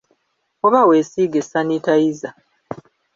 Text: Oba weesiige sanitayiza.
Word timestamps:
Oba 0.65 0.81
weesiige 0.89 1.39
sanitayiza. 1.49 2.29